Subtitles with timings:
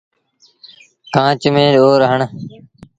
[1.13, 2.19] کآݩچ ميݩ ڏور هڻ۔